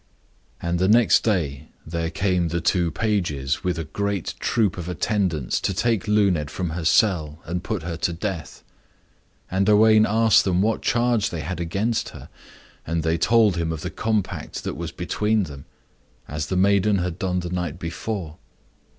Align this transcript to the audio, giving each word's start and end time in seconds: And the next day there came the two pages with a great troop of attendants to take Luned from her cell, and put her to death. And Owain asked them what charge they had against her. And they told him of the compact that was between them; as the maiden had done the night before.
And 0.59 0.79
the 0.79 0.87
next 0.87 1.23
day 1.23 1.67
there 1.85 2.09
came 2.09 2.47
the 2.47 2.59
two 2.59 2.89
pages 2.89 3.63
with 3.63 3.77
a 3.77 3.83
great 3.83 4.33
troop 4.39 4.75
of 4.79 4.89
attendants 4.89 5.61
to 5.61 5.75
take 5.75 6.07
Luned 6.07 6.49
from 6.49 6.71
her 6.71 6.83
cell, 6.85 7.39
and 7.45 7.63
put 7.63 7.83
her 7.83 7.97
to 7.97 8.11
death. 8.11 8.63
And 9.51 9.69
Owain 9.69 10.07
asked 10.07 10.43
them 10.43 10.59
what 10.59 10.81
charge 10.81 11.29
they 11.29 11.41
had 11.41 11.59
against 11.59 12.09
her. 12.17 12.29
And 12.83 13.03
they 13.03 13.19
told 13.19 13.57
him 13.57 13.71
of 13.71 13.81
the 13.81 13.91
compact 13.91 14.63
that 14.63 14.73
was 14.75 14.91
between 14.91 15.43
them; 15.43 15.65
as 16.27 16.47
the 16.47 16.57
maiden 16.57 16.97
had 16.97 17.19
done 17.19 17.41
the 17.41 17.51
night 17.51 17.77
before. 17.77 18.39